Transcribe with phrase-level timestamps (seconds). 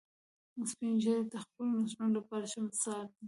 [0.71, 3.17] سپین ږیری د خپلو نسلونو لپاره ښه مثال دي